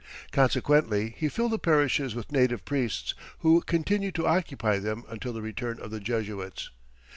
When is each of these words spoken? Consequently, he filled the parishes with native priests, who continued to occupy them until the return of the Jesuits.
Consequently, 0.31 1.13
he 1.15 1.29
filled 1.29 1.51
the 1.51 1.59
parishes 1.59 2.15
with 2.15 2.31
native 2.31 2.65
priests, 2.65 3.13
who 3.41 3.61
continued 3.61 4.15
to 4.15 4.25
occupy 4.25 4.79
them 4.79 5.03
until 5.09 5.31
the 5.31 5.43
return 5.43 5.79
of 5.79 5.91
the 5.91 5.99
Jesuits. 5.99 6.71